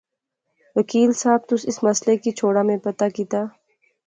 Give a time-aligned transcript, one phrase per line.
[0.77, 3.41] وکیل صاحب، تس اس مسئلے کی چھوڑا میں پتہ کیتا